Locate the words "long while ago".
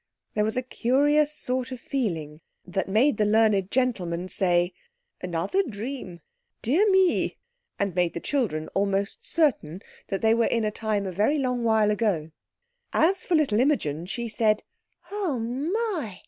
11.37-12.31